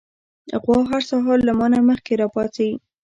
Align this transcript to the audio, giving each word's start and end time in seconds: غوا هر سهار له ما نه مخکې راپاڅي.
غوا 0.63 0.77
هر 0.91 1.01
سهار 1.09 1.39
له 1.47 1.53
ما 1.59 1.67
نه 1.73 1.79
مخکې 1.89 2.13
راپاڅي. 2.21 2.69